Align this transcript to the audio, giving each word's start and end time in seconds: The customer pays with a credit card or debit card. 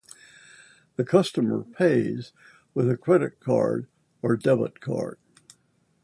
The 0.95 1.05
customer 1.05 1.61
pays 1.61 2.33
with 2.73 2.89
a 2.89 2.97
credit 2.97 3.39
card 3.39 3.85
or 4.23 4.35
debit 4.35 4.79
card. 4.81 5.19